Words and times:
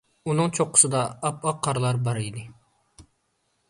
ئۇنىڭ 0.31 0.47
چوققىسىدا 0.59 1.03
ئاپئاق 1.29 1.63
قارلار 1.69 2.03
بار 2.09 2.25
ئىدى. 2.25 2.49